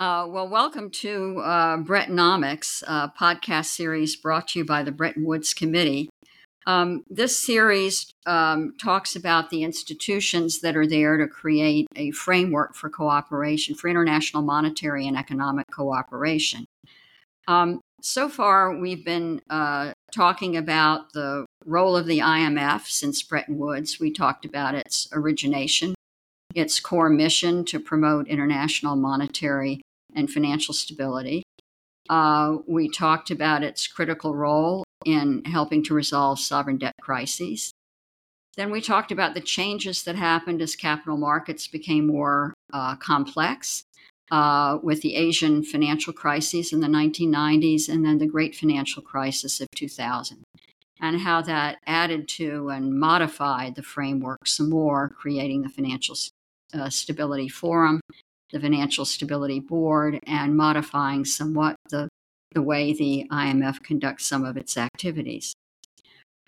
[0.00, 5.24] Uh, well, welcome to uh, Brettonomics, a podcast series brought to you by the Bretton
[5.24, 6.08] Woods Committee.
[6.68, 12.76] Um, this series um, talks about the institutions that are there to create a framework
[12.76, 16.64] for cooperation, for international monetary and economic cooperation.
[17.48, 23.58] Um, so far, we've been uh, talking about the role of the IMF since Bretton
[23.58, 23.98] Woods.
[23.98, 25.96] We talked about its origination,
[26.54, 29.80] its core mission to promote international monetary
[30.14, 31.42] and financial stability.
[32.08, 37.72] Uh, we talked about its critical role in helping to resolve sovereign debt crises.
[38.56, 43.84] Then we talked about the changes that happened as capital markets became more uh, complex
[44.30, 49.60] uh, with the Asian financial crises in the 1990s and then the great financial crisis
[49.60, 50.42] of 2000,
[51.00, 56.16] and how that added to and modified the framework some more, creating the Financial
[56.74, 58.00] uh, Stability Forum,
[58.52, 62.08] the Financial Stability Board, and modifying somewhat the,
[62.52, 65.54] the way the IMF conducts some of its activities.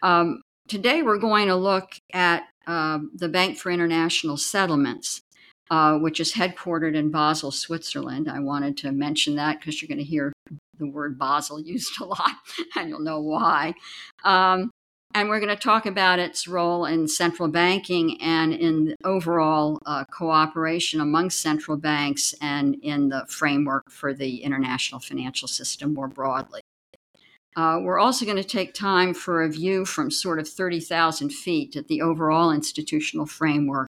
[0.03, 5.21] Um, today, we're going to look at uh, the Bank for International Settlements
[5.71, 8.29] uh, which is headquartered in Basel, Switzerland.
[8.29, 10.33] I wanted to mention that because you're going to hear
[10.79, 12.33] the word Basel used a lot,
[12.77, 13.75] and you'll know why.
[14.25, 14.71] Um,
[15.15, 20.05] and we're going to talk about its role in central banking and in overall uh,
[20.05, 26.61] cooperation among central banks and in the framework for the international financial system more broadly.
[27.57, 31.75] Uh, we're also going to take time for a view from sort of 30,000 feet
[31.75, 33.89] at the overall institutional framework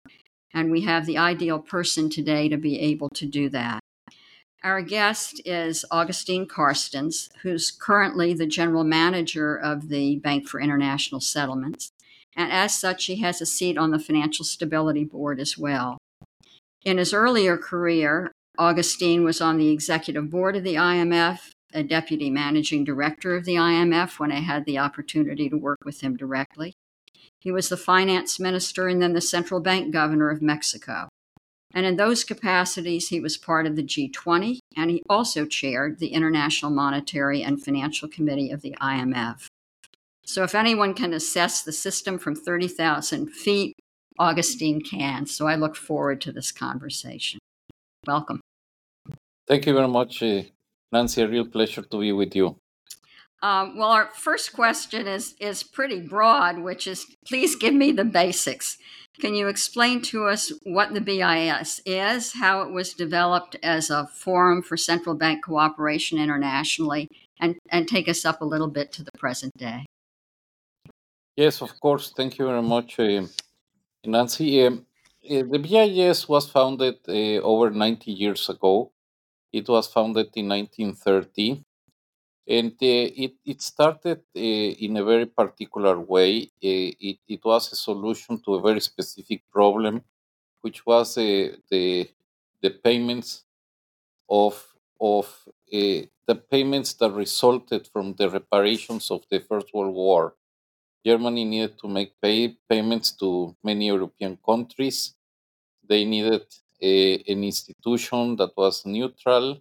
[0.53, 3.81] and we have the ideal person today to be able to do that.
[4.65, 11.21] Our guest is Agustín Carstens, who's currently the general manager of the Bank for International
[11.21, 11.93] Settlements.
[12.35, 15.99] And as such, he has a seat on the Financial Stability Board as well.
[16.83, 22.31] In his earlier career, Agustín was on the executive board of the IMF, a deputy
[22.31, 26.73] managing director of the IMF when I had the opportunity to work with him directly.
[27.39, 31.11] He was the finance minister and then the central bank governor of Mexico.
[31.75, 36.09] And in those capacities, he was part of the G20, and he also chaired the
[36.09, 39.49] International Monetary and Financial Committee of the IMF.
[40.25, 43.75] So, if anyone can assess the system from 30,000 feet,
[44.19, 45.27] Agustín can.
[45.27, 47.41] So, I look forward to this conversation.
[48.07, 48.41] Welcome.
[49.47, 50.43] Thank you very much, uh,
[50.93, 51.23] Nancy.
[51.23, 52.57] A real pleasure to be with you.
[53.45, 58.05] Um, well, our first question is is pretty broad, which is please give me the
[58.05, 58.79] basics.
[59.21, 64.07] Can you explain to us what the BIS is, how it was developed as a
[64.07, 67.07] forum for central bank cooperation internationally,
[67.39, 69.85] and, and take us up a little bit to the present day?
[71.37, 72.15] Yes, of course.
[72.17, 73.27] Thank you very much, uh,
[74.07, 74.67] Nancy.
[74.67, 74.77] Uh,
[75.23, 78.91] the BIS was founded uh, over 90 years ago.
[79.53, 81.63] It was founded in 1930
[82.47, 82.77] and uh,
[83.25, 86.43] it, it started uh, in a very particular way.
[86.63, 90.03] Uh, it, it was a solution to a very specific problem,
[90.63, 92.09] which was the
[92.63, 93.45] the payments
[94.29, 94.55] of
[95.01, 95.27] of
[95.71, 100.35] the payments that resulted from the reparations of the First World War.
[101.07, 105.15] Germany needed to make pay, payments to many European countries.
[105.89, 106.47] They needed
[106.83, 109.61] a, an institution that was neutral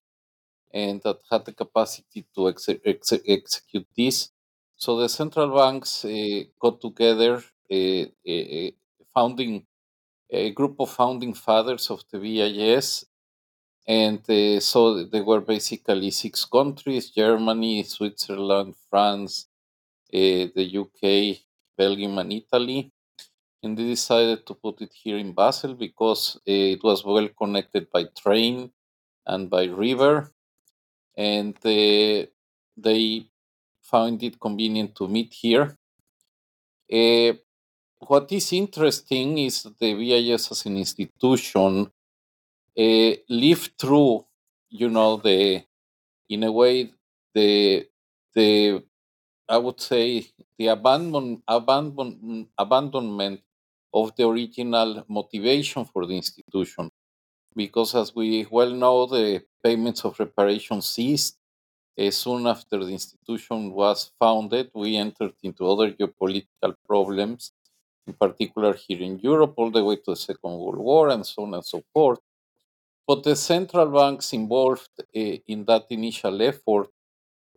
[0.74, 4.32] and that had the capacity to ex- ex- execute this.
[4.76, 8.72] So the central banks uh, got together, uh, uh,
[9.14, 9.66] founding
[10.32, 13.06] a group of founding fathers of the BIS,
[13.88, 14.22] and
[14.64, 19.48] so there were basically six countries: Germany, Switzerland, France,
[20.12, 21.42] the UK,
[21.78, 22.92] Belgium, and Italy.
[23.64, 28.06] And they decided to put it here in Basel because it was well connected by
[28.06, 28.72] train
[29.28, 30.33] and by river
[31.18, 32.26] and uh,
[32.78, 33.26] they
[33.82, 35.78] found it convenient to meet here.
[36.92, 37.34] Uh,
[38.12, 41.92] what is interesting is that the BIS as an institution
[42.86, 44.26] uh, lived through,
[44.70, 45.64] you know, the
[46.30, 46.92] in a way
[47.36, 47.88] the
[48.36, 48.84] the
[49.50, 50.28] I would say
[50.58, 53.42] the abandon, abandon, abandonment
[53.94, 56.92] of the original motivation for the institution
[57.56, 61.38] because as we well know, the payments of reparation ceased
[62.00, 64.72] uh, soon after the institution was founded.
[64.76, 67.54] We entered into other geopolitical problems,
[68.08, 71.44] in particular here in Europe, all the way to the Second World War, and so
[71.44, 72.20] on and so forth.
[73.08, 75.04] But the central banks involved uh,
[75.48, 76.90] in that initial effort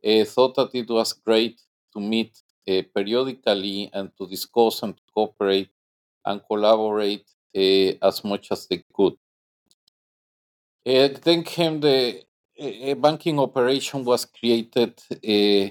[0.06, 1.60] uh, thought that it was great
[1.94, 2.42] to meet
[2.94, 5.70] periodically and to discuss and to cooperate
[6.26, 7.26] and collaborate
[8.02, 9.14] as much as they could.
[10.86, 12.24] It then came the
[12.58, 15.68] a, a banking operation was created uh,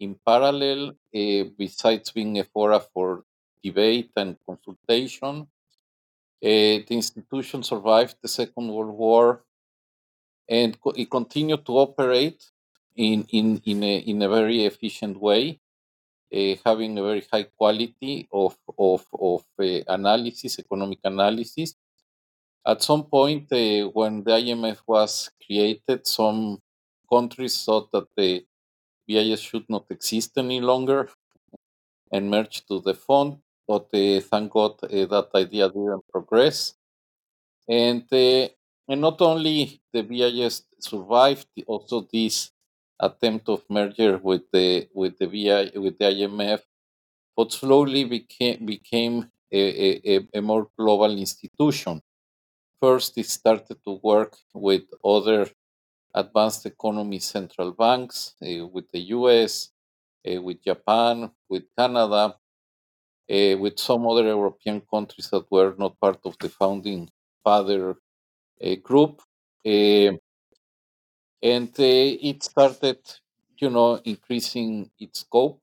[0.00, 3.24] in parallel, uh, besides being a fora for
[3.62, 5.46] debate and consultation.
[6.42, 9.44] Uh, the institution survived the Second World War
[10.48, 12.42] and co- it continued to operate
[12.96, 15.60] in, in, in, a, in a very efficient way,
[16.34, 21.73] uh, having a very high quality of, of, of uh, analysis, economic analysis.
[22.66, 26.60] At some point, uh, when the IMF was created, some
[27.10, 28.44] countries thought that the
[29.06, 31.10] BIS should not exist any longer
[32.12, 36.74] and merged to the fund, but uh, thank God uh, that idea didn't progress.
[37.68, 38.04] And
[38.88, 42.50] and not only the BIS survived, also this
[43.00, 46.62] attempt of merger with the with the BI with the IMF,
[47.36, 49.62] but slowly became became a,
[50.16, 52.02] a, a more global institution.
[52.84, 55.42] First, it started to work with other
[56.14, 59.70] advanced economy central banks, uh, with the US,
[60.28, 62.22] uh, with Japan, with Canada,
[63.36, 67.10] uh, with some other European countries that were not part of the founding
[67.44, 67.96] father
[68.64, 69.22] uh, group.
[69.66, 70.12] Uh,
[71.42, 72.98] and uh, it started,
[73.58, 75.60] you know, increasing its scope.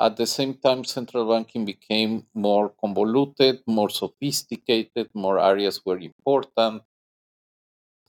[0.00, 6.82] At the same time, central banking became more convoluted, more sophisticated, more areas were important.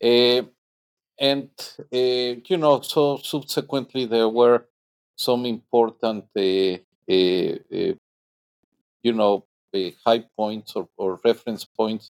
[0.04, 0.44] Uh,
[1.20, 1.50] and,
[1.94, 4.66] uh, you know, so subsequently there were
[5.18, 6.78] some important, uh,
[7.10, 7.98] you
[9.04, 9.46] know,
[10.06, 12.10] high points or, or reference points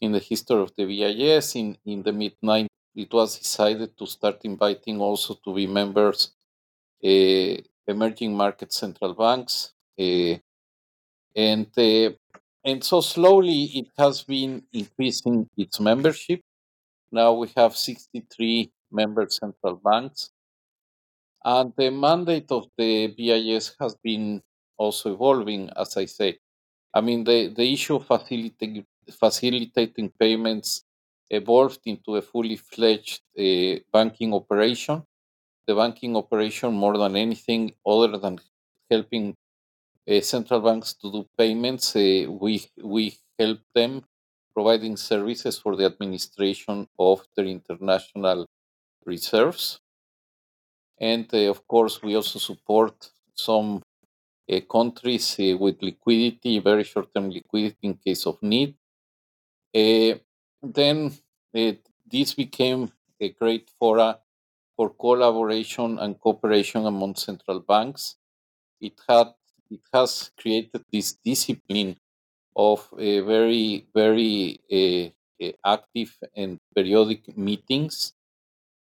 [0.00, 1.54] in the history of the BIS.
[1.56, 6.32] In, in the mid 90s, it was decided to start inviting also to be members
[7.04, 7.56] uh,
[7.90, 9.72] emerging market central banks.
[9.98, 10.36] Uh,
[11.36, 12.10] and, uh,
[12.64, 16.40] and so slowly it has been increasing its membership.
[17.12, 20.30] Now we have 63 member central banks.
[21.44, 24.42] And the mandate of the BIS has been
[24.78, 26.38] also evolving, as I say.
[26.94, 30.84] I mean, the, the issue of facilitating, facilitating payments
[31.30, 35.04] evolved into a fully fledged uh, banking operation.
[35.70, 38.40] The banking operation, more than anything other than
[38.90, 39.36] helping
[40.10, 44.04] uh, central banks to do payments, uh, we, we help them
[44.52, 48.46] providing services for the administration of their international
[49.06, 49.78] reserves.
[50.98, 52.96] And uh, of course, we also support
[53.34, 53.80] some
[54.68, 58.74] countries with liquidity, very short term liquidity in case of need.
[59.72, 61.12] Then
[61.56, 61.72] uh,
[62.10, 62.90] this became
[63.20, 64.18] a great fora
[64.80, 68.16] for collaboration and cooperation among central banks.
[68.80, 69.28] It had
[69.70, 71.98] it has created this discipline
[72.56, 78.14] of very very uh, active and periodic meetings.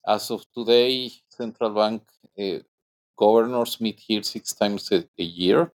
[0.08, 2.02] As of today, central bank
[2.40, 2.60] uh,
[3.16, 5.72] governors meet here six times a, a year.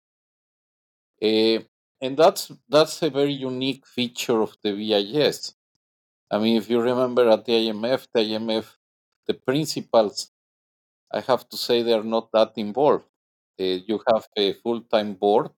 [2.01, 5.55] And that's that's a very unique feature of the BIS.
[6.31, 8.78] I mean, if you remember at the IMF, the IMF,
[9.29, 10.33] the principals,
[11.13, 13.05] I have to say they are not that involved.
[13.61, 15.51] Uh, you have a full-time board,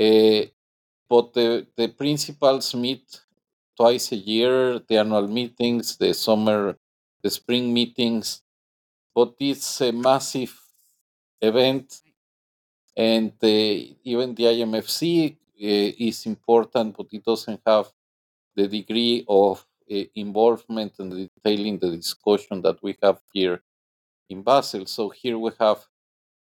[0.00, 0.42] uh,
[1.08, 3.04] but the, the principals meet
[3.76, 6.76] twice a year, the annual meetings, the summer,
[7.22, 8.42] the spring meetings,
[9.14, 10.54] but it's a massive
[11.42, 12.02] event
[12.96, 17.90] and uh, even the IMFC uh, is important, but it doesn't have
[18.56, 19.66] the degree of
[20.14, 23.62] involvement and detailing the discussion that we have here
[24.28, 24.86] in Basel.
[24.86, 25.86] So here we have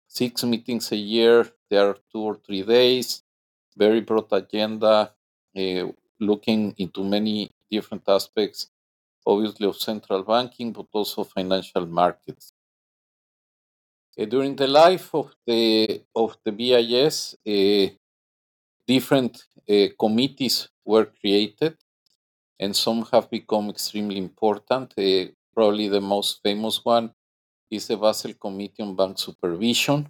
[0.08, 1.48] six meetings a year.
[1.70, 3.24] There are two or three days,
[3.78, 5.12] very broad agenda,
[5.58, 5.88] uh,
[6.20, 8.70] looking into many different aspects,
[9.25, 12.54] obviously of central banking, but also financial markets.
[14.18, 17.88] Uh, during the life of the of the BIS, uh,
[18.88, 19.46] different
[20.00, 21.75] committees were created,
[22.60, 24.94] and some have become extremely important.
[24.98, 27.14] Uh, probably the most famous one
[27.72, 30.10] is the Basel Committee on Bank Supervision.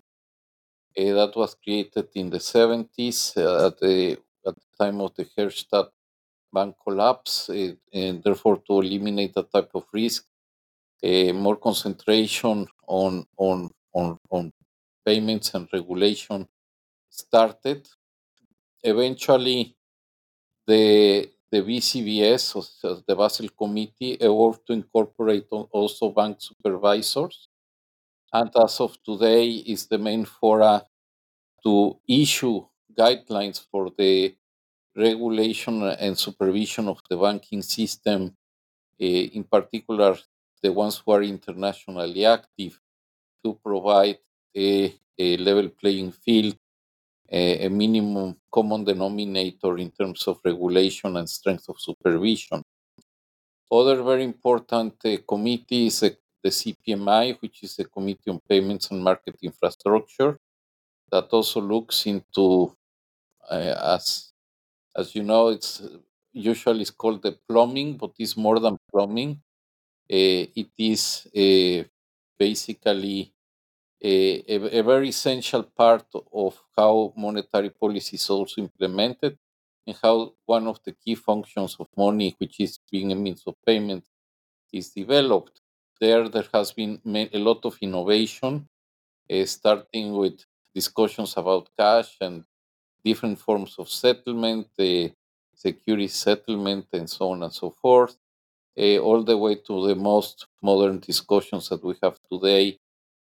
[0.98, 5.26] Uh, that was created in the 70s uh, at the at the time of the
[5.36, 5.90] Herstatt
[6.54, 7.50] bank collapse,
[7.94, 10.26] and therefore to eliminate that type of risk,
[11.34, 14.52] more concentration on on on, on
[15.06, 16.48] payments and regulation
[17.10, 17.88] started.
[18.84, 19.76] Eventually,
[20.68, 22.64] the the BCBS, or
[23.08, 27.48] the Basel Committee, evolved to incorporate also bank supervisors,
[28.34, 30.86] and as of today, is the main fora
[31.64, 32.66] to issue
[32.98, 34.36] guidelines for the
[34.96, 38.36] regulation and supervision of the banking system,
[39.02, 39.06] uh,
[39.38, 40.18] in particular
[40.64, 42.80] the ones who are internationally active
[43.44, 44.20] to provide
[44.58, 46.58] a, a level playing field,
[47.32, 52.62] a, a, minimum common denominator in terms of regulation and strength of supervision.
[53.72, 56.10] Other very important uh, committee is uh,
[56.44, 60.38] the CPMI, which is the Committee on Payments and Market Infrastructure,
[61.12, 62.76] that also looks into,
[63.50, 64.32] uh, as
[64.96, 65.82] as you know, it's
[66.32, 69.42] usually it's called the plumbing, but it's more than plumbing.
[70.08, 71.28] It is
[72.38, 73.35] basically
[74.08, 79.38] a, a, very essential part of how monetary policy is also implemented
[79.88, 83.56] and how one of the key functions of money, which is being a means of
[83.66, 84.04] payment,
[84.72, 85.62] is developed.
[86.00, 87.02] There, there has been
[87.34, 88.68] a lot of innovation,
[89.32, 92.44] uh, starting with discussions about cash and
[93.04, 95.14] different forms of settlement, the
[95.56, 98.18] security settlement, and so on and so forth,
[98.78, 102.78] uh, all the way to the most modern discussions that we have today.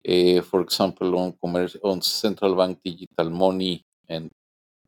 [0.07, 1.35] Uh, for example, on
[1.85, 4.31] on central bank digital money and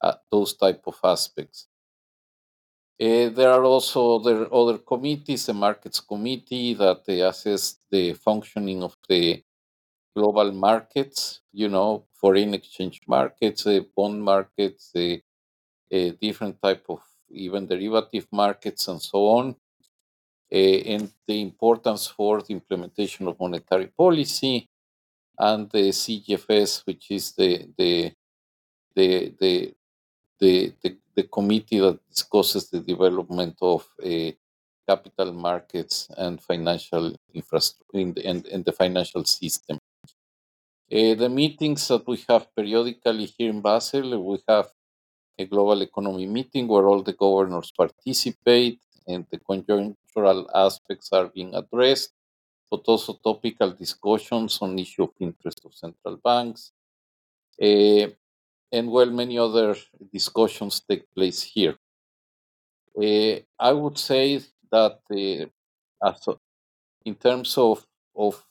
[0.02, 1.68] uh, those type of aspects.
[3.00, 8.82] Uh, there are also other, other committees, the Markets Committee that uh, assess the functioning
[8.82, 9.42] of the
[10.16, 15.16] global markets, you know, foreign exchange markets, uh, bond markets, uh,
[16.20, 17.00] different type of
[17.30, 19.56] even derivative markets and so on,
[20.50, 24.68] and the importance for the implementation of monetary policy,
[25.40, 28.12] and the CGFS, which is the the
[28.94, 29.74] the the
[30.40, 34.30] the, the, the committee that discusses the development of uh,
[34.88, 39.78] capital markets and financial infrastructure in the, and, and the financial system.
[40.90, 44.68] Uh, the meetings that we have periodically here in Basel, we have
[45.38, 51.54] a global economy meeting where all the governors participate and the conjunctural aspects are being
[51.54, 52.12] addressed,
[52.70, 56.72] but also topical discussions on issue of interest of central banks.
[57.62, 58.08] Uh,
[58.72, 59.76] and well, many other
[60.12, 61.76] discussions take place here.
[62.96, 65.46] Uh, I would say that uh,
[67.04, 67.86] in terms of,
[68.16, 68.44] of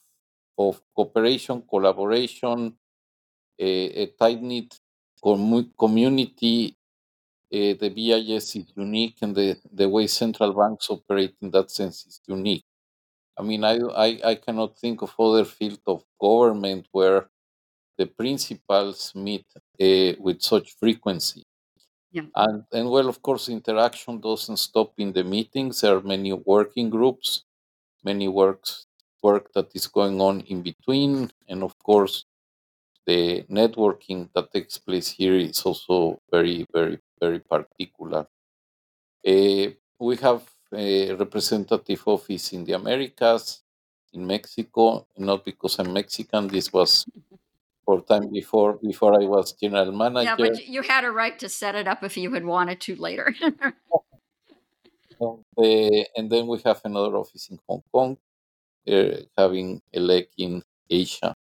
[0.58, 2.78] of cooperation, collaboration,
[3.60, 4.80] a, a tight knit
[5.24, 6.76] com- community.
[7.54, 12.06] Uh, the BIS is unique, and the, the way central banks operate in that sense
[12.08, 12.66] is unique.
[13.40, 13.76] I mean, I,
[14.08, 17.30] I, I cannot think of other field of government where
[17.98, 21.44] the principals meet uh, with such frequency.
[22.12, 22.24] Yeah.
[22.36, 25.82] And, and well, of course, interaction doesn't stop in the meetings.
[25.82, 27.44] There are many working groups,
[28.04, 28.86] many works
[29.22, 31.32] work that is going on in between.
[31.48, 32.26] And of course,
[33.06, 38.28] the networking that takes place here is also very, very, very particular.
[39.28, 40.44] Uh, we have
[40.74, 43.62] a representative office in the Americas,
[44.14, 46.48] in Mexico, not because I'm Mexican.
[46.48, 47.06] This was
[47.86, 50.30] for time before before I was general manager.
[50.30, 52.96] Yeah, but you had a right to set it up if you had wanted to
[52.96, 53.34] later.
[53.42, 53.56] and,
[55.58, 58.18] uh, and then we have another office in Hong Kong,
[58.88, 61.34] uh, having a leg in Asia.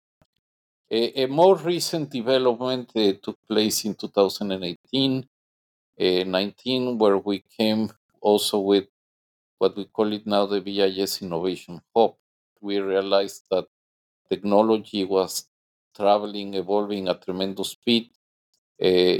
[0.89, 5.27] A, a more recent development uh, took place in 2018
[5.99, 7.91] uh, 19, where we came
[8.21, 8.85] also with
[9.59, 12.15] what we call it now the BIS Innovation Hub.
[12.61, 13.67] We realized that
[14.29, 15.47] technology was
[15.95, 18.11] traveling, evolving at tremendous speed.
[18.81, 19.17] Uh,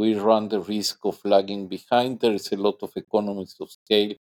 [0.00, 2.20] we run the risk of lagging behind.
[2.20, 4.14] There is a lot of economies of scale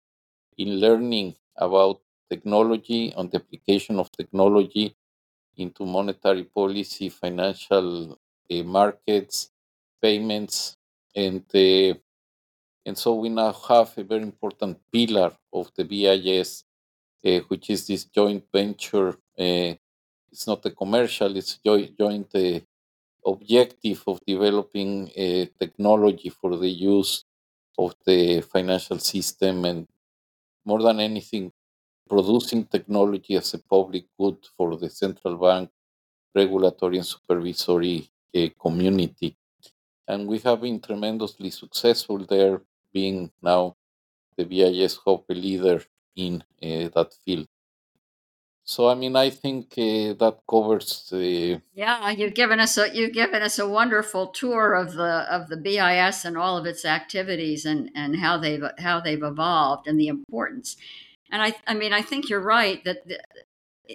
[0.59, 2.01] in learning about
[2.31, 4.97] technology, on the application of technology
[5.57, 8.19] into monetary policy, financial
[8.51, 9.51] uh, markets,
[10.03, 10.77] payments,
[11.15, 11.95] and uh,
[12.87, 16.65] and so we now have a very important pillar of the BIS,
[17.27, 19.11] uh, which is this joint venture.
[19.39, 19.75] Uh,
[20.33, 22.61] it's not a commercial; it's joint joint uh,
[23.33, 25.09] objective of developing
[25.63, 27.25] technology for the use
[27.79, 29.89] of the financial system, and
[30.65, 31.53] more than anything,
[32.09, 35.71] producing technology as a public good for the central bank,
[36.35, 39.37] regulatory and supervisory uh, community.
[40.09, 42.63] And we have been tremendously successful there,
[42.99, 43.77] being now
[44.37, 45.83] the BIS Hub leader
[46.15, 47.47] in uh, that field.
[48.65, 51.09] So I mean, I think uh, that covers.
[51.11, 51.61] the.
[51.73, 55.61] yeah, you've given us a you've given us a wonderful tour of the of the
[55.67, 60.09] BIS and all of its activities and and how they've how they've evolved and the
[60.09, 60.77] importance.
[61.31, 63.19] And I, I mean, I think you're right that the,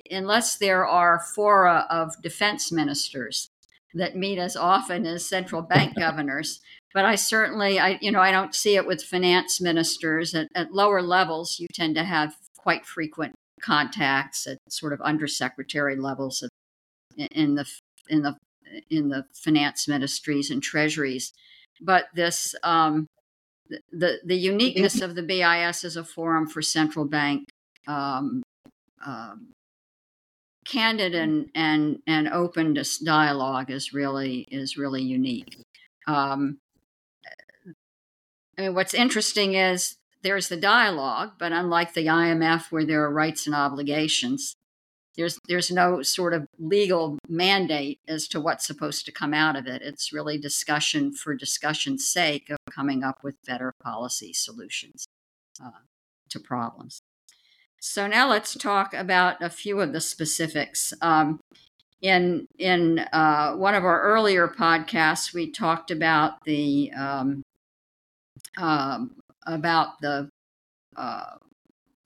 [0.10, 3.50] unless there are fora of defense ministers
[3.93, 6.62] that meet as often as central bank governors,
[6.93, 10.74] but I certainly, I, you know, I don't see it with finance ministers at, at
[10.74, 11.60] lower levels.
[11.60, 16.50] You tend to have quite frequent contacts at sort of undersecretary levels of,
[17.31, 17.65] in the
[18.10, 18.36] in the
[18.89, 21.31] in the finance ministries and treasuries.
[21.79, 23.07] But this um,
[23.91, 27.48] the the uniqueness of the BIS as a forum for central bank
[27.88, 28.43] um,
[29.05, 29.51] um,
[30.65, 35.58] candid and and and open dialogue is really is really unique.
[36.08, 36.60] Um,
[38.58, 43.12] I mean, what's interesting is there's the dialogue, but unlike the IMF, where there are
[43.12, 44.56] rights and obligations,
[45.15, 49.68] there's there's no sort of legal mandate as to what's supposed to come out of
[49.68, 49.82] it.
[49.82, 55.06] It's really discussion for discussion's sake of coming up with better policy solutions
[55.63, 55.82] uh,
[56.30, 57.01] to problems.
[57.81, 60.93] So now let's talk about a few of the specifics.
[61.01, 61.39] Um,
[62.00, 67.41] in in uh, one of our earlier podcasts, we talked about the um,
[68.57, 69.15] um,
[69.47, 70.29] about the
[70.95, 71.38] uh,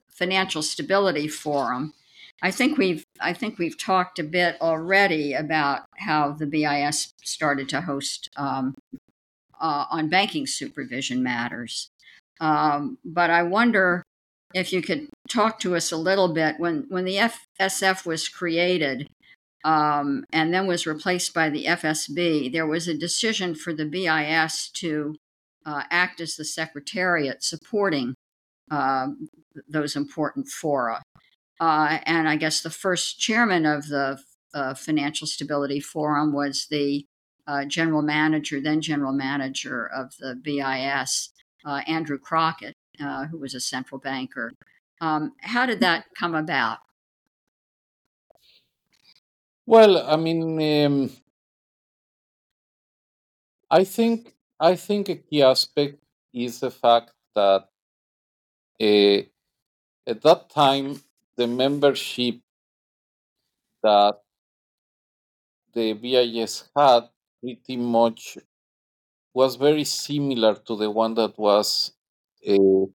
[0.08, 1.92] financial stability forum.
[2.40, 7.68] I think we've I think we've talked a bit already about how the BIS started
[7.70, 8.74] to host um,
[9.60, 11.90] uh, on banking supervision matters.
[12.40, 14.02] Um, but I wonder
[14.54, 19.08] if you could talk to us a little bit when when the FSF was created
[19.64, 22.52] um, and then was replaced by the FSB.
[22.52, 25.16] There was a decision for the BIS to
[25.66, 28.14] uh, act as the secretariat supporting
[28.70, 29.08] uh,
[29.68, 31.02] those important fora.
[31.60, 34.20] Uh, and I guess the first chairman of the
[34.54, 37.04] uh, Financial Stability Forum was the
[37.46, 41.30] uh, general manager, then general manager of the BIS,
[41.64, 42.74] uh, Andrew Crockett.
[43.00, 44.52] Uh, who was a central banker.
[45.00, 46.78] Um, how did that come about?
[49.66, 51.10] Well, I mean, um,
[53.70, 57.68] I think I think a key aspect is the fact that
[58.80, 59.18] uh,
[60.06, 61.02] at that time
[61.36, 62.40] the membership
[63.82, 64.22] that
[65.74, 68.36] the BIS had pretty much
[69.34, 71.95] was very similar to the one that was
[72.48, 72.86] uh,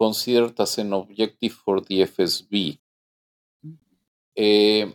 [0.00, 2.78] considered as an objective for the FSB.
[4.38, 4.86] Uh, eh,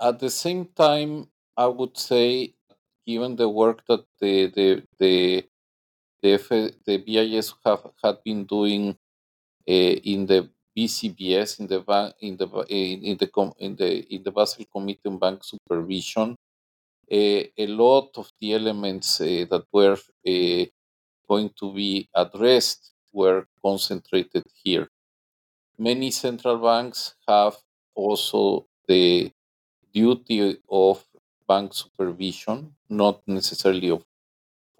[0.00, 2.54] at the same time, I would say,
[3.06, 4.68] given the work that the the
[5.00, 5.44] the
[6.22, 6.48] the, F,
[6.86, 8.90] the BIS have had been doing
[9.68, 11.80] uh, in the BCBS in the
[12.20, 13.28] in the in the
[13.58, 16.30] in the in the Basel Committee on Bank Supervision,
[17.12, 19.98] uh, a lot of the elements that were
[21.28, 24.88] going to be addressed were concentrated here.
[25.78, 27.56] Many central banks have
[27.94, 29.32] also the
[29.92, 31.04] duty of
[31.48, 34.04] bank supervision, not necessarily of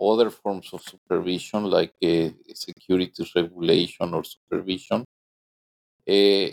[0.00, 5.04] other forms of supervision like a securities regulation or supervision.
[6.08, 6.48] Uh,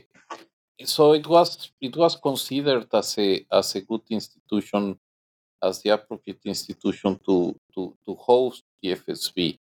[0.85, 4.99] so it was it was considered as a as a good institution,
[5.63, 7.35] as the appropriate institution to
[7.75, 9.59] to, to host the FSB.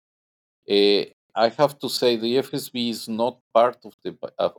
[0.70, 1.06] Uh,
[1.38, 4.12] I have to say the FSB is not part of the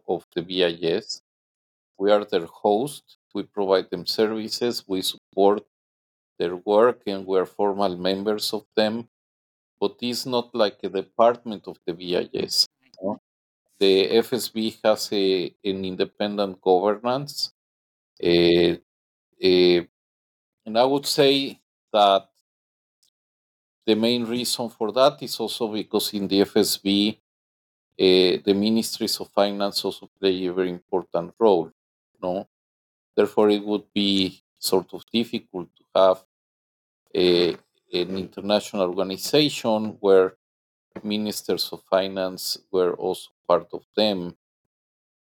[0.09, 1.23] of the BIS.
[1.99, 3.05] We are their host.
[3.35, 4.85] We provide them services.
[4.89, 5.67] We support
[6.39, 9.09] their work, and we are formal members of them.
[9.81, 12.69] But it's not like a department of the BIS.
[13.03, 13.21] No?
[13.81, 13.95] The
[14.27, 17.53] FSB has a, an independent governance,
[18.25, 18.73] uh,
[19.45, 19.81] uh,
[20.67, 21.61] and I would say
[21.93, 22.29] that
[23.89, 29.17] the main reason for that is also because in the FSB, uh, eh, the ministries
[29.21, 31.71] of finance also play a very important role.
[32.23, 32.47] No,
[33.17, 36.19] therefore it would be sort of difficult to have
[37.15, 37.53] a,
[38.01, 40.35] an international organization where
[41.03, 44.37] ministers of finance were also part of them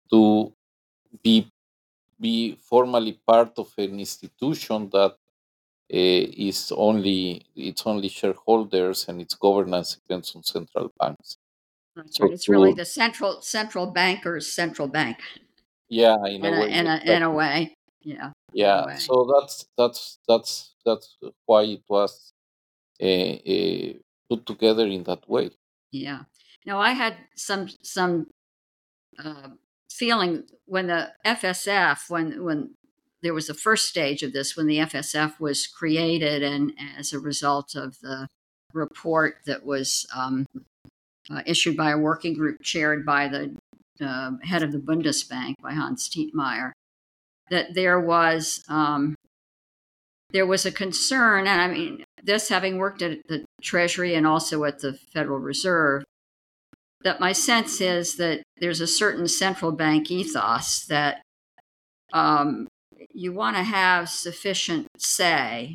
[0.10, 0.54] to
[1.24, 1.48] be
[2.20, 5.16] be formally part of an institution that
[5.90, 11.38] is only it's only shareholders and its governance depends on central banks.
[11.96, 12.32] That's right.
[12.32, 15.18] it's really the central central banker's central bank.
[15.90, 16.72] Yeah, in, in a, a, way.
[16.72, 17.76] In, a, in a way.
[18.02, 18.32] Yeah.
[18.54, 18.96] Yeah.
[18.96, 22.34] So that's that's that's that's why it was
[23.02, 23.94] uh, uh,
[24.30, 25.52] put together in that way.
[25.92, 26.24] Yeah.
[26.66, 28.28] Now I had some some
[29.24, 29.50] uh,
[29.90, 32.76] feeling when the FSF when when
[33.22, 37.20] there was the first stage of this when the FSF was created, and as a
[37.20, 38.28] result of the
[38.74, 40.46] report that was um,
[41.30, 43.56] uh, issued by a working group chaired by the
[44.02, 46.72] uh, head of the Bundesbank, by Hans Tietmeyer,
[47.50, 49.16] that there was um,
[50.32, 54.64] there was a concern, and I mean this having worked at the Treasury and also
[54.66, 56.04] at the Federal Reserve,
[57.02, 61.22] that my sense is that there's a certain central bank ethos that
[62.14, 62.68] um,
[63.18, 65.74] you want to have sufficient say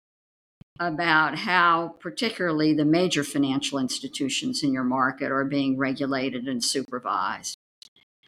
[0.79, 7.57] about how, particularly, the major financial institutions in your market are being regulated and supervised.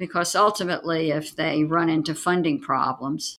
[0.00, 3.36] Because ultimately, if they run into funding problems,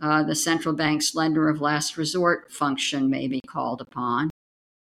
[0.00, 4.28] uh, the central bank's lender of last resort function may be called upon.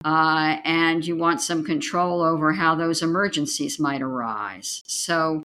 [0.07, 4.83] Uh, and you want some control over how those emergencies might arise.
[4.87, 5.43] So,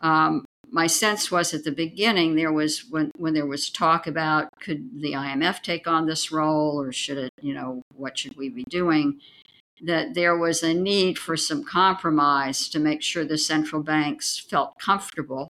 [0.00, 4.48] um, my sense was at the beginning there was when when there was talk about
[4.60, 8.48] could the IMF take on this role or should it you know what should we
[8.48, 9.20] be doing?
[9.80, 14.78] That there was a need for some compromise to make sure the central banks felt
[14.80, 15.48] comfortable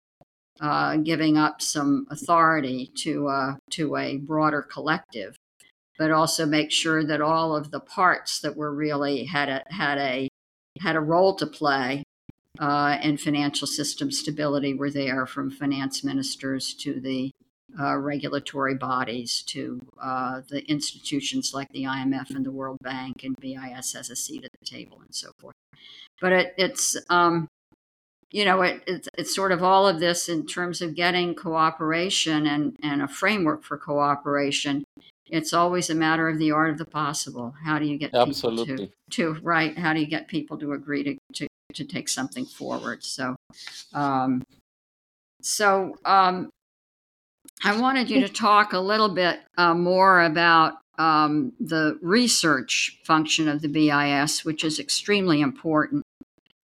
[0.62, 5.36] uh, giving up some authority to uh, to a broader collective,
[5.98, 9.98] but also make sure that all of the parts that were really had a had
[9.98, 10.28] a
[10.80, 12.04] had a role to play
[12.60, 17.32] uh, and financial system stability were there from finance ministers to the
[17.80, 23.36] uh, regulatory bodies to uh, the institutions like the IMF and the World Bank and
[23.40, 25.56] BIS has a seat at the table and so forth.
[26.20, 27.48] But it, it's um,
[28.30, 32.46] you know it, it's, it's sort of all of this in terms of getting cooperation
[32.46, 34.84] and, and a framework for cooperation.
[35.28, 37.56] It's always a matter of the art of the possible.
[37.64, 38.66] How do you get Absolutely.
[38.66, 39.78] people to, to right?
[39.78, 43.04] How do you get people to agree to, to to take something forward.
[43.04, 43.36] So,
[43.94, 44.44] um,
[45.42, 46.50] so um,
[47.64, 53.48] I wanted you to talk a little bit uh, more about um, the research function
[53.48, 56.04] of the BIS, which is extremely important,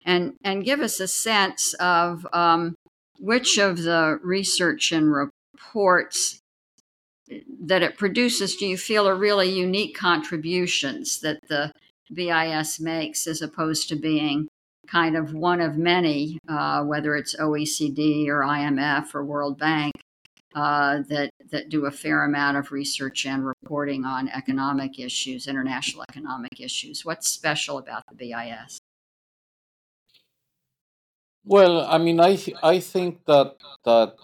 [0.05, 2.75] and and give us a sense of um,
[3.19, 6.39] which of the research and reports
[7.61, 11.71] that it produces do you feel are really unique contributions that the
[12.13, 14.47] BIS makes as opposed to being
[14.87, 19.93] kind of one of many, uh, whether it's OECD or IMF or World Bank,
[20.55, 26.03] uh, that that do a fair amount of research and reporting on economic issues, international
[26.09, 27.03] economic issues.
[27.03, 28.79] What's special about the BIS?
[31.45, 34.15] Well, I mean, I I think that that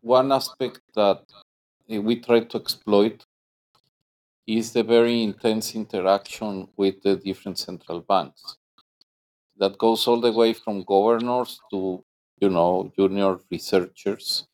[0.00, 1.22] one aspect that
[1.88, 3.24] we try to exploit
[4.46, 8.57] is the very intense interaction with the different central banks
[9.58, 12.04] that goes all the way from governors to
[12.40, 14.46] you know junior researchers.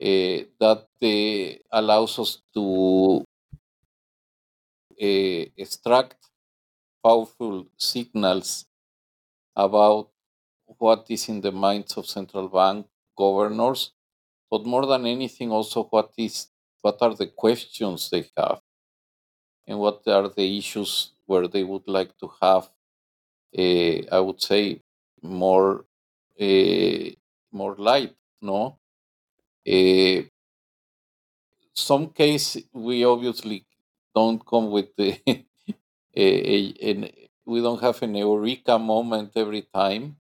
[0.00, 3.24] Uh, that uh, allows us to
[5.00, 6.16] uh, extract
[7.04, 8.66] powerful signals
[9.56, 10.10] about
[10.78, 12.86] what is in the minds of central bank
[13.18, 13.92] governors
[14.50, 16.48] but more than anything also what is
[16.82, 18.60] what are the questions they have
[19.66, 22.70] and what are the issues where they would like to have
[23.56, 24.82] I would say
[25.22, 25.84] more
[26.40, 27.10] uh,
[27.52, 28.14] more light.
[28.42, 28.78] No,
[29.68, 30.22] uh,
[31.74, 33.64] some case we obviously
[34.14, 40.16] don't come with the a, a, a, we don't have an eureka moment every time,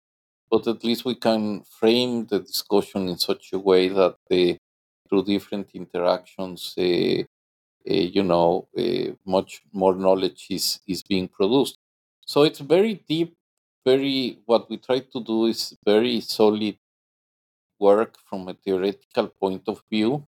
[0.50, 4.58] but at least we can frame the discussion in such a way that the
[5.08, 7.24] through different interactions, uh, uh,
[7.86, 11.77] you know, uh, much more knowledge is is being produced.
[12.28, 13.36] So it's very deep,
[13.84, 16.78] very, what we try to do is very solid
[17.78, 20.26] work from a theoretical point of view,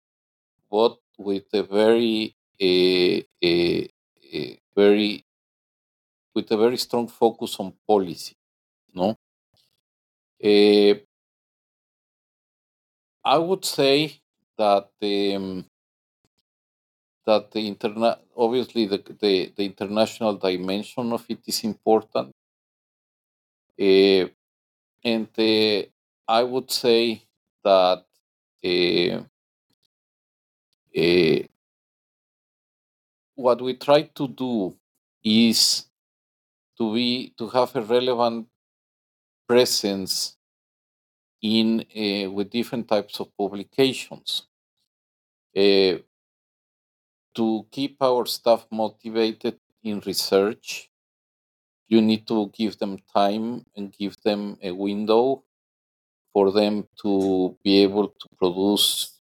[0.71, 3.89] but with a very, a, a,
[4.33, 5.25] a very,
[6.33, 8.35] with a very strong focus on policy,
[8.93, 9.15] no?
[10.43, 10.93] Uh,
[13.23, 14.21] I would say
[14.57, 15.65] that um,
[17.27, 22.31] that the interna- obviously the, the, the international dimension of it is important.
[23.79, 24.27] Uh,
[25.03, 25.83] and uh,
[26.27, 27.23] I would say
[27.63, 28.05] that
[28.65, 29.23] uh,
[33.35, 34.75] what we try to do
[35.23, 35.85] is
[36.77, 38.47] to be to have a relevant
[39.47, 40.37] presence
[41.41, 41.83] in
[42.35, 44.45] with different types of publications.
[47.37, 50.91] To keep our staff motivated in research,
[51.89, 55.43] you need to give them time and give them a window
[56.33, 59.19] for them to be able to produce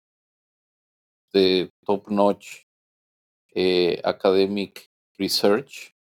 [1.34, 2.64] the top notch
[3.56, 5.94] uh, academic research.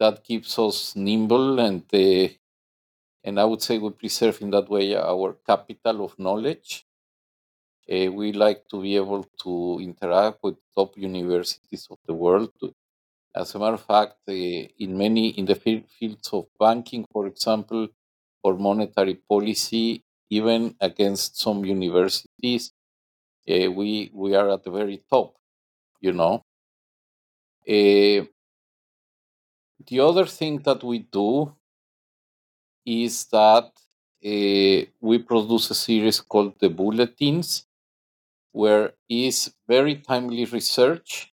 [0.00, 2.34] That keeps us nimble and uh,
[3.24, 6.86] and I would say we preserve in that way our capital of knowledge
[7.92, 12.52] uh, we like to be able to interact with top universities of the world.
[13.34, 17.88] As a matter of fact, uh, in many in the fields of banking, for example,
[18.44, 22.72] or monetary policy, even against some universities,
[23.50, 25.34] uh, we we are at the very top.
[26.00, 26.42] You know.
[29.86, 31.54] The other thing that we do
[32.84, 33.64] is that
[34.24, 37.66] uh, we produce a series called the bulletins,
[38.52, 41.32] where is very timely research.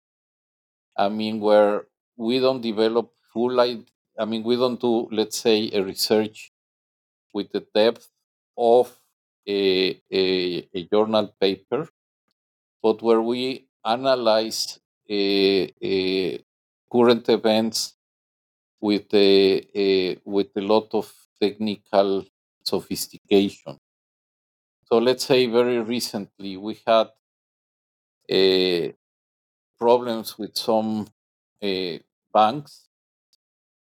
[0.97, 3.59] I mean, where we don't develop full.
[3.61, 6.51] I mean, we don't do, let's say, a research
[7.33, 8.09] with the depth
[8.57, 8.99] of
[9.47, 11.89] a, a, a journal paper,
[12.81, 16.43] but where we analyze a, a
[16.91, 17.95] current events
[18.81, 22.25] with a, a, with a lot of technical
[22.63, 23.79] sophistication.
[24.87, 27.11] So let's say very recently we had
[28.29, 28.91] uh,
[29.79, 31.07] problems with some
[31.63, 31.97] uh,
[32.33, 32.89] banks.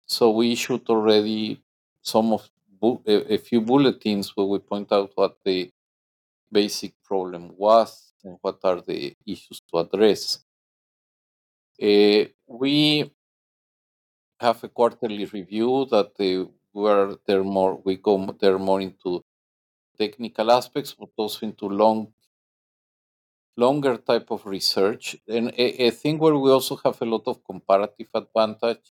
[0.06, 1.62] So we issued already
[2.02, 5.72] some of bu- a, few bulletins where we point out what the
[6.52, 10.40] basic problem was and what are the issues to address.
[11.82, 13.12] Uh, we
[14.40, 19.24] have a quarterly review that uh, where more we go they're more into
[19.98, 22.14] technical aspects, but also into long
[23.56, 25.16] longer type of research.
[25.28, 28.92] And a, a thing where we also have a lot of comparative advantage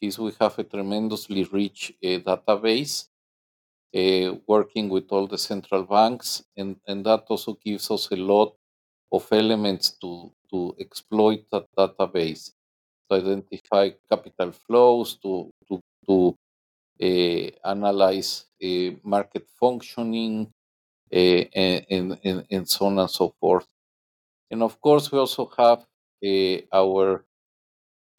[0.00, 3.08] is we have a tremendously rich uh, database
[3.94, 8.54] uh, working with all the central banks, and, and that also gives us a lot
[9.12, 12.52] of elements to, to exploit that database,
[13.10, 16.34] to identify capital flows, to, to, to
[17.64, 20.52] analyze uh, market functioning,
[21.12, 23.68] and, and, and so on and so forth.
[24.50, 25.86] And of course, we also have
[26.24, 27.24] uh, our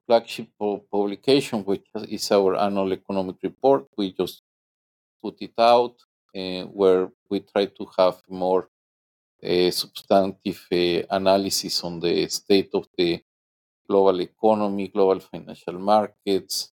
[0.05, 0.47] flagship
[0.91, 3.87] publication, which is our annual economic report.
[3.97, 4.41] We just
[5.23, 5.95] put it out
[6.79, 8.69] where we try to have more
[9.43, 13.21] uh, substantive uh, analysis on the state of the
[13.89, 16.72] global economy, global financial markets,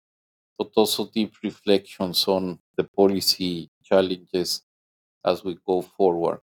[0.59, 4.62] but also deep reflections on the policy challenges
[5.25, 6.40] as we go forward.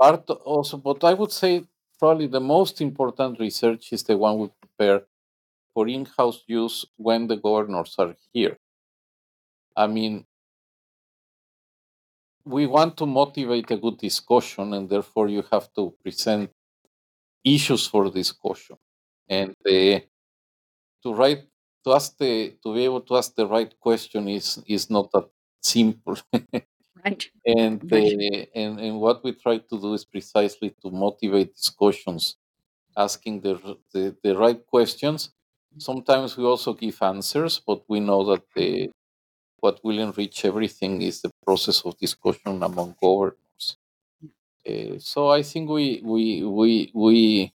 [0.00, 1.66] Part also, but I would say
[1.98, 5.06] probably the most important research is the one we prepare
[5.74, 8.58] for in-house use when the governors are here.
[9.76, 10.26] I mean,
[12.44, 16.50] we want to motivate a good discussion, and therefore you have to present
[17.44, 18.76] issues for discussion,
[19.28, 20.00] and uh,
[21.02, 21.44] to write
[21.86, 22.32] to ask the
[22.64, 25.28] to be able to ask the right question is is not that
[25.62, 26.18] simple.
[27.04, 27.30] Right.
[27.46, 27.92] and, Right.
[27.92, 32.36] uh, and and what we try to do is precisely to motivate discussions
[32.96, 33.54] asking the,
[33.94, 35.20] the the right questions
[35.78, 38.90] sometimes we also give answers but we know that the
[39.60, 43.66] what will enrich everything is the process of discussion among governors
[44.68, 47.52] uh, so i think we we we we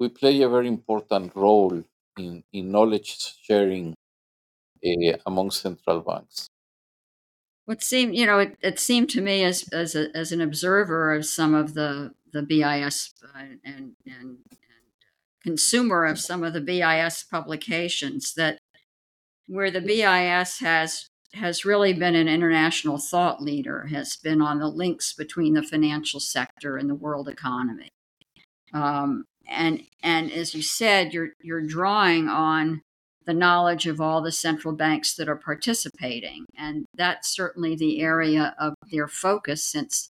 [0.00, 1.84] we play a very important role
[2.16, 3.94] in in knowledge sharing
[4.86, 6.48] uh, among central banks
[7.66, 11.14] What seemed, you know, it, it seemed to me as as a, as an observer
[11.14, 14.38] of some of the the BIS uh, and, and and
[15.42, 18.58] consumer of some of the BIS publications that
[19.46, 24.68] where the BIS has has really been an international thought leader, has been on the
[24.68, 27.88] links between the financial sector and the world economy.
[28.72, 32.82] Um, and and as you said, you're you're drawing on
[33.26, 38.54] the knowledge of all the central banks that are participating, and that's certainly the area
[38.58, 40.08] of their focus since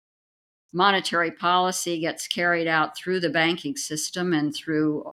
[0.73, 5.09] monetary policy gets carried out through the banking system and through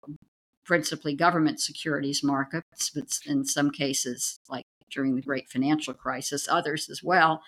[0.66, 6.90] principally government securities markets, but in some cases, like during the great financial crisis, others
[6.90, 7.42] as well.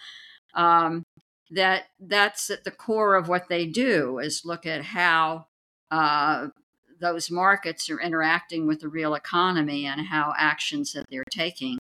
[0.56, 1.04] Um,
[1.52, 5.46] that that's at the core of what they do is look at how
[5.92, 6.48] uh,
[7.00, 11.78] those markets are interacting with the real economy and how actions that they're taking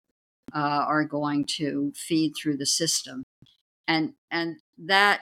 [0.54, 3.23] uh, are going to feed through the system
[3.88, 5.21] and and that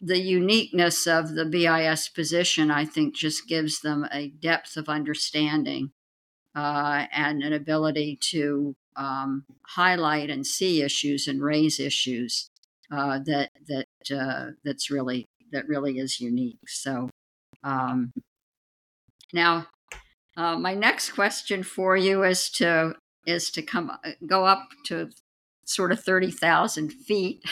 [0.00, 5.90] the uniqueness of the BIS position, I think, just gives them a depth of understanding
[6.54, 12.48] uh, and an ability to um, highlight and see issues and raise issues
[12.90, 16.68] uh, that that uh, that's really that really is unique.
[16.68, 17.10] So
[17.64, 18.12] um,
[19.32, 19.66] now,
[20.36, 22.94] uh, my next question for you is to
[23.26, 23.90] is to come
[24.26, 25.10] go up to
[25.66, 27.44] sort of 30,000 feet.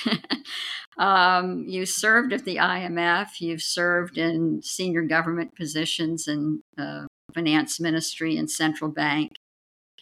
[0.99, 7.79] um, you served at the IMF, you've served in senior government positions in uh, finance
[7.79, 9.33] ministry and central bank,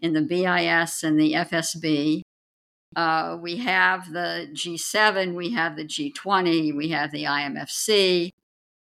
[0.01, 2.21] in the BIS and the FSB.
[2.95, 8.31] Uh, we have the G7, we have the G20, we have the IMFC.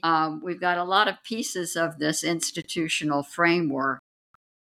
[0.04, 4.00] Um, we've got a lot of pieces of this institutional framework.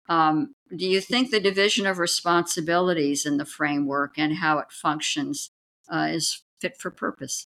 [0.09, 5.50] Um, do you think the division of responsibilities in the framework and how it functions
[5.90, 7.46] uh, is fit for purpose?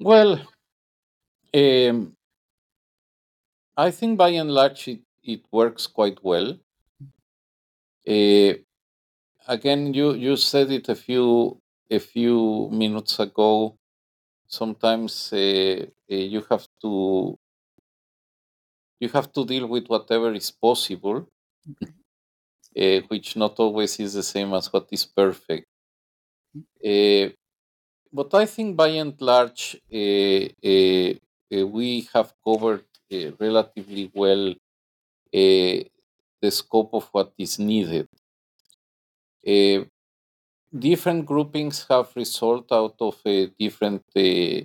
[0.00, 0.40] Well,
[1.54, 2.14] um,
[3.76, 6.58] I think by and large it, it works quite well.
[8.08, 8.54] Uh,
[9.46, 11.60] again, you, you said it a few
[11.90, 13.76] a few minutes ago.
[14.50, 17.38] Sometimes uh, uh, you have to
[18.98, 21.28] you have to deal with whatever is possible,
[22.76, 25.66] uh, which not always is the same as what is perfect.
[26.84, 27.28] Uh,
[28.12, 31.12] but I think by and large, uh, uh,
[31.54, 35.78] uh, we have covered uh, relatively well uh,
[36.42, 38.08] the scope of what is needed.
[39.46, 39.84] Uh,
[40.76, 44.60] different groupings have result out of uh, different uh,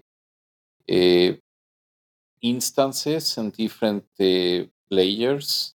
[0.92, 1.34] uh,
[2.42, 5.74] instances and different uh, players.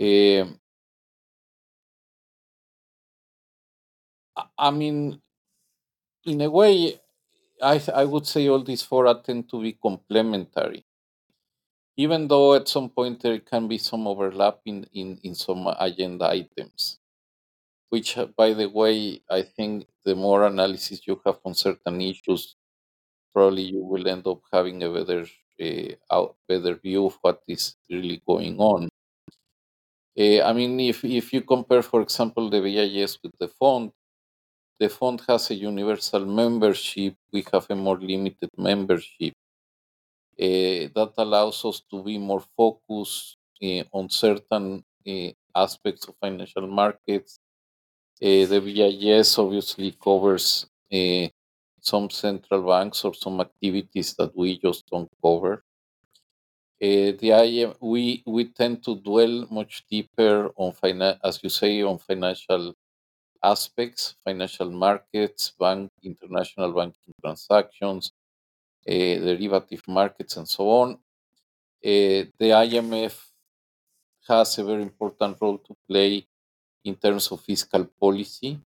[0.00, 0.60] Um,
[4.36, 5.20] I- I mean,
[6.26, 7.00] in a way,
[7.62, 10.84] I, I would say all these four tend to be complementary.
[11.98, 16.24] Even though at some point there can be some overlap in, in, in some agenda
[16.26, 16.98] items,
[17.90, 22.56] which, uh, by the way, I think the more analysis you have on certain issues,
[23.34, 25.26] probably you will end up having a better
[25.60, 28.88] uh, better view of what is really going on.
[30.18, 33.92] Uh, I mean, if, if you compare, for example, the BIS with the fund,
[34.80, 37.16] the fund has a universal membership.
[37.32, 39.34] We have a more limited membership.
[40.38, 44.84] Uh, that allows us to be more focused uh, on certain
[45.54, 47.38] aspects of financial markets.
[48.20, 50.66] The BIS obviously covers
[51.80, 55.64] some central banks or some activities that we just don't cover.
[56.82, 61.82] Uh, the IM, we we tend to dwell much deeper on finan- as you say
[61.82, 62.74] on financial
[63.42, 68.12] aspects, financial markets, bank international banking transactions,
[68.88, 70.88] uh, derivative markets, and so on.
[71.92, 73.16] Uh, the IMF
[74.28, 76.26] has a very important role to play
[76.86, 78.60] in terms of fiscal policy.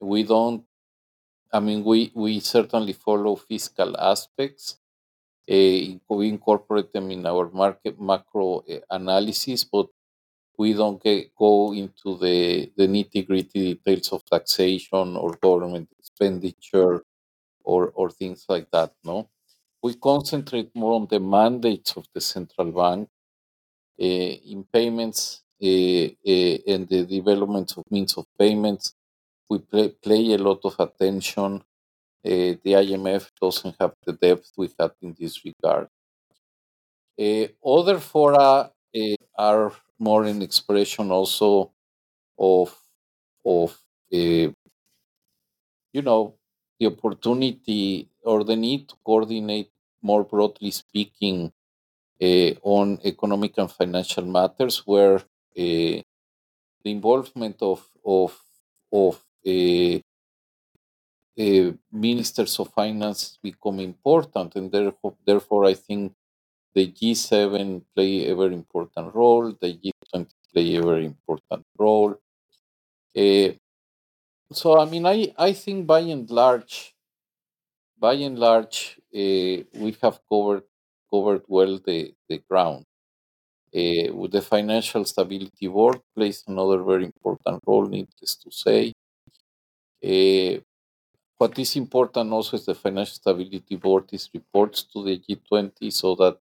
[0.00, 0.64] We don't,
[1.52, 4.78] I mean, we, we certainly follow fiscal aspects.
[5.48, 9.88] Uh, we incorporate them in our market macro uh, analysis, but
[10.58, 17.04] we don't get, go into the, the nitty gritty details of taxation or government expenditure
[17.64, 18.94] or, or things like that.
[19.04, 19.28] No,
[19.82, 23.08] we concentrate more on the mandates of the central bank
[24.00, 28.94] uh, in payments Eh, eh, and the development of means of payments.
[29.48, 31.62] We play, play a lot of attention.
[32.24, 35.88] Eh, the IMF doesn't have the depth we have in this regard.
[37.64, 38.70] other fora
[39.38, 41.72] are more an expression also
[42.38, 42.76] of
[43.46, 43.78] of
[44.10, 46.34] you know
[46.78, 49.70] the opportunity or the need to coordinate
[50.02, 51.52] more broadly speaking
[52.22, 55.22] uh, on economic and financial matters where
[55.54, 56.04] the
[56.84, 58.32] involvement of of
[58.92, 59.22] of
[61.38, 66.14] uh, ministers of finance become important and therefore, therefore I think
[66.74, 72.16] the G7 play a very important role, the G20 play a very important role.
[74.50, 76.94] So I mean, I I think by and large,
[77.98, 80.64] by and large, uh, we have covered
[81.10, 82.84] covered well the the ground.
[83.74, 88.92] Uh, with the Financial Stability Board plays another very important role, needless to say.
[90.04, 90.60] Uh,
[91.38, 96.14] what is important also is the Financial Stability Board is reports to the G20 so
[96.16, 96.38] that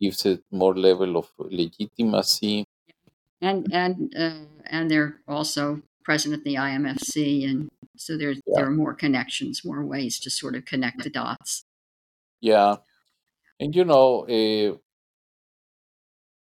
[0.00, 2.66] gives it more level of legitimacy.
[3.40, 8.56] And and uh, and they're also present at the IMFC, and so there's Yeah.
[8.56, 11.64] there are more connections, more ways to sort of connect the dots.
[12.40, 12.76] Yeah,
[13.60, 14.78] and you know, uh,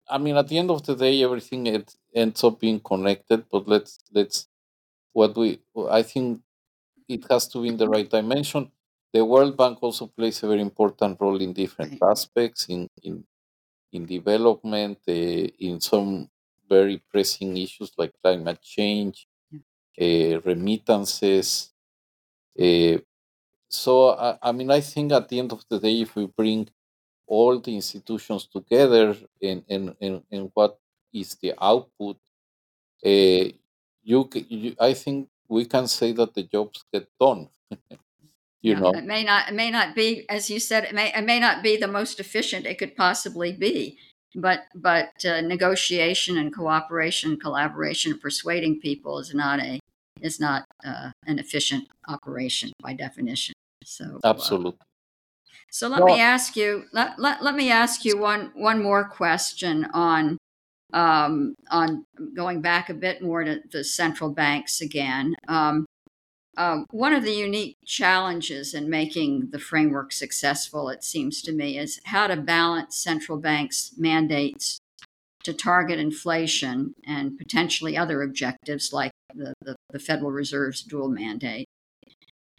[0.09, 3.47] I mean, at the end of the day, everything it ends up being connected.
[3.51, 4.49] But let's let's
[5.13, 6.43] what we I think
[7.09, 8.73] it has to be in the right dimension.
[9.13, 12.03] The World Bank also plays a very important role in different Right.
[12.03, 13.27] aspects in in
[13.93, 15.13] in development, uh,
[15.69, 16.31] in some
[16.69, 19.29] very pressing issues like climate change,
[20.01, 21.73] uh, remittances.
[22.59, 22.99] Uh,
[23.69, 26.69] so I, I mean, I think at the end of the day, if we bring
[27.27, 30.79] all the institutions together and and, and, and what
[31.13, 32.17] is the output,
[33.05, 33.49] uh,
[34.03, 37.49] you, you I think we can say that the jobs get done.
[38.63, 38.91] you Yeah, know.
[38.91, 41.63] it may not it may not be as you said it may it may not
[41.63, 43.99] be the most efficient it could possibly be,
[44.35, 49.81] but but uh, negotiation and cooperation, collaboration, persuading people is not a
[50.21, 53.55] is not uh, an efficient operation by definition.
[53.85, 54.79] So uh, Absolutely.
[55.77, 59.85] So let me ask you let, let, let me ask you one one more question
[59.93, 60.39] on
[60.95, 65.35] um, on going back a bit more to the central banks again.
[65.49, 65.85] Um,
[66.57, 71.77] um, one of the unique challenges in making the framework successful, it seems to me,
[71.77, 74.79] is how to balance central banks' mandates
[75.45, 81.67] to target inflation and potentially other objectives like the, the, the Federal Reserve's dual mandate.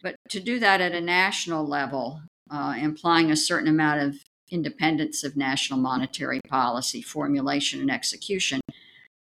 [0.03, 4.15] But to do that at a national level, uh, implying a certain amount of
[4.49, 8.61] independence of national monetary policy formulation and execution,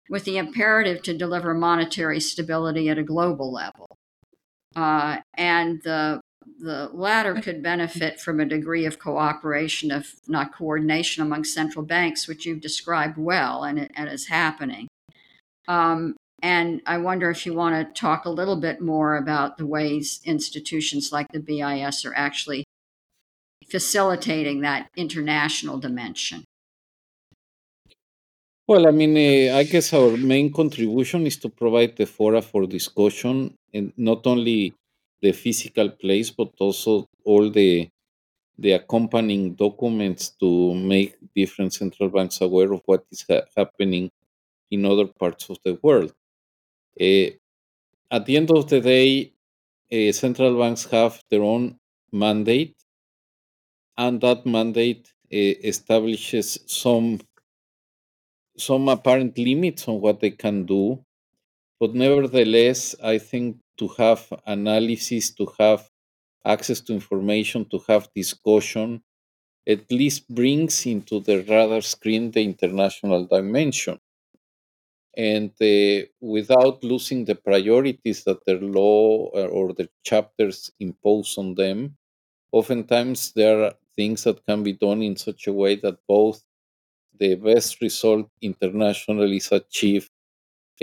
[0.08, 3.86] with the imperative to deliver monetary stability at a global level.
[4.76, 6.20] Uh, and the
[6.58, 12.28] the latter could benefit from a degree of cooperation, if not coordination, among central banks,
[12.28, 14.88] which you've described well, and and is happening.
[15.68, 19.66] Um, and I wonder if you want to talk a little bit more about the
[19.66, 22.64] ways institutions like the BIS are actually
[23.74, 26.44] facilitating that international dimension.
[28.66, 32.66] well, I mean, uh, I guess our main contribution is to provide the fora for
[32.66, 34.74] discussion, and not only
[35.20, 37.88] the physical place, but also all the
[38.58, 44.10] the accompanying documents to make different central banks aware of what is ha- happening
[44.70, 46.12] in other parts of the world.
[47.00, 47.28] Uh,
[48.10, 49.32] at the end of the day,
[49.92, 51.78] uh, central banks have their own
[52.12, 52.74] mandate,
[53.98, 55.36] and that mandate uh,
[55.70, 57.20] establishes some
[58.58, 61.04] some apparent limits on what they can do.
[61.80, 65.90] But nevertheless, I think to have analysis, to have
[66.44, 69.02] access to information, to have discussion,
[69.66, 74.00] at least brings into the radar screen the international dimension.
[75.16, 81.54] And uh, without losing the priorities that their law uh, or the chapters impose on
[81.54, 81.96] them,
[82.52, 86.42] oftentimes there are things that can be done in such a way that both
[87.18, 90.10] the best result internationally is achieved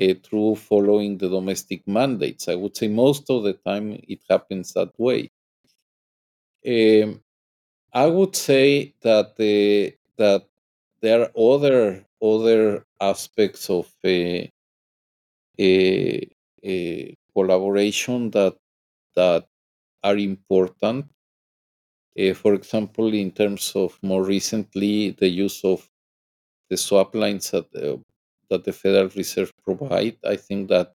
[0.01, 2.47] uh, through following the domestic mandates.
[2.49, 5.31] I would say most of the time it happens that way.
[6.65, 7.23] Um,
[7.93, 10.47] I would say that the that
[11.01, 14.47] there are other other aspects of uh,
[15.59, 16.27] a,
[16.63, 18.55] a collaboration that
[19.15, 19.47] that
[20.03, 21.07] are important.
[22.19, 25.87] Uh, for example, in terms of more recently, the use of
[26.69, 27.97] the swap lines that uh,
[28.49, 30.93] that the Federal Reserve provide, I think that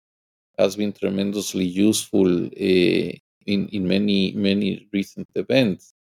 [0.59, 3.11] has been tremendously useful uh,
[3.47, 5.93] in in many many recent events.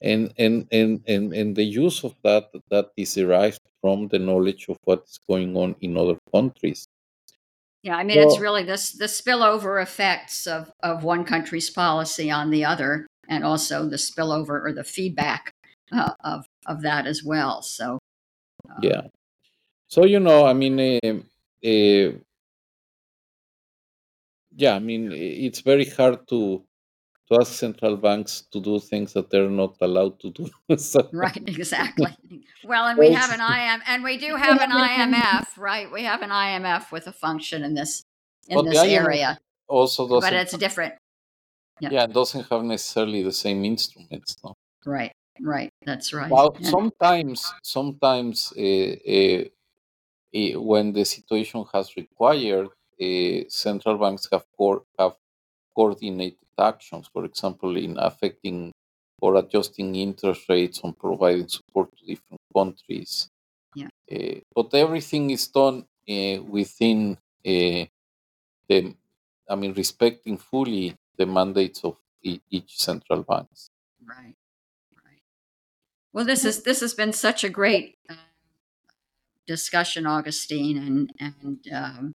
[0.00, 4.68] And and and and and the use of that that is derived from the knowledge
[4.68, 6.86] of what is going on in other countries.
[7.82, 12.50] Yeah, I mean, it's really this the spillover effects of, of one country's policy on
[12.50, 15.52] the other, and also the spillover or the feedback
[15.92, 17.62] uh, of of that as well.
[17.62, 17.98] So,
[18.68, 19.02] uh, yeah
[19.88, 21.14] so you know i mean uh,
[21.66, 22.12] uh,
[24.54, 26.62] yeah i mean it's very hard to
[27.28, 31.46] to ask central banks to do things that they're not allowed to do so right,
[31.46, 32.16] exactly.
[32.64, 35.92] Well, and we have an IM, and we do have an IMF, right?
[35.92, 38.02] We have an IMF with a function in this
[38.48, 40.94] in this area, also but it's different.
[41.80, 44.54] Yeah, yeah doesn't have necessarily the same instruments no
[44.84, 45.70] right, right.
[45.84, 46.32] That's right.
[46.32, 49.44] Well, And sometimes, sometimes uh, uh,
[50.38, 52.68] uh, when the situation has required,
[53.00, 55.16] uh, central banks have co- have
[55.76, 57.08] coordinated actions.
[57.12, 58.72] For example, in affecting
[59.22, 63.28] or adjusting interest rates on providing support to different countries.
[63.74, 67.84] yeah, Uh, but everything is done uh, within uh,
[68.68, 68.94] the,
[69.48, 73.70] I mean, respecting fully the mandates of each central banks.
[74.04, 74.36] right,
[75.04, 75.22] right.
[76.12, 78.14] Well, this is this has been such a great uh,
[79.46, 82.12] discussion, Agustín, and and um,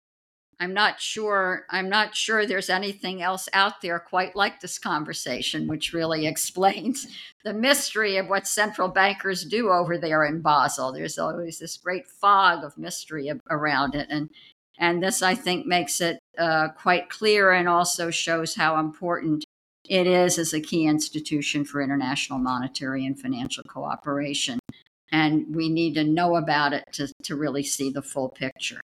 [0.60, 5.68] I'm not sure I'm not sure there's anything else out there quite like this conversation,
[5.68, 7.08] which really explains
[7.44, 10.94] the mystery of what central bankers do over there in Basel.
[10.94, 14.30] There's always this great fog of mystery around it, and
[14.80, 19.46] and this I think makes it uh, quite clear and also shows how important
[19.90, 24.60] it is as a key institution for international monetary and financial cooperation.
[25.12, 28.80] And we need to know about it to, to really see the full picture.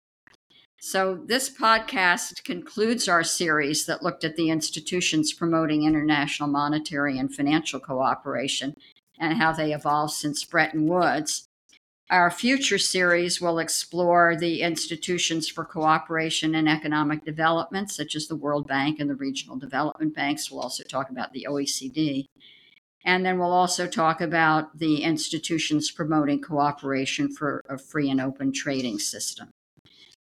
[0.81, 7.35] So, this podcast concludes our series that looked at the institutions promoting international monetary and
[7.35, 8.77] financial cooperation
[9.19, 11.48] and how they evolved since Bretton Woods.
[12.11, 18.37] Our future series will explore the institutions for cooperation and economic development, such as the
[18.37, 20.51] World Bank and the regional development banks.
[20.51, 22.25] We'll also talk about the OECD.
[23.05, 28.53] And then we'll also talk about the institutions promoting cooperation for a free and open
[28.53, 29.51] trading system.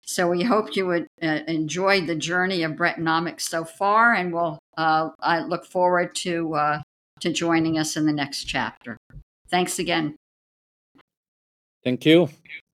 [0.02, 4.58] So we hope you would uh, enjoy the journey of Brettonomics so far, and we'll
[4.76, 6.82] uh, I look forward to uh,
[7.20, 8.96] to joining us in the next chapter.
[9.50, 10.16] Thanks again.
[11.88, 12.28] Thank you.